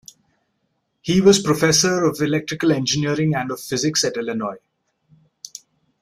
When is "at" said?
4.03-4.17